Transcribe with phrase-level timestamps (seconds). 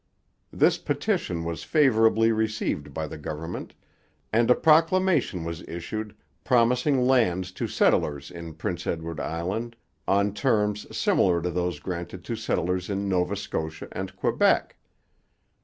[0.51, 3.75] This petition was favourably received by the government,
[4.33, 9.75] and a proclamation was issued promising lands to settlers in Prince Edward Island
[10.07, 14.75] on terms similar to those granted to settlers in Nova Scotia and Quebec.